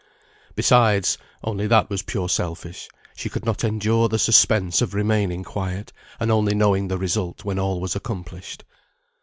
Besides 0.55 1.19
(only 1.43 1.67
that 1.67 1.91
was 1.91 2.01
purely 2.01 2.29
selfish), 2.29 2.89
she 3.15 3.29
could 3.29 3.45
not 3.45 3.63
endure 3.63 4.09
the 4.09 4.17
suspense 4.17 4.81
of 4.81 4.95
remaining 4.95 5.43
quiet, 5.43 5.93
and 6.19 6.31
only 6.31 6.55
knowing 6.55 6.87
the 6.87 6.97
result 6.97 7.45
when 7.45 7.59
all 7.59 7.79
was 7.79 7.95
accomplished. 7.95 8.63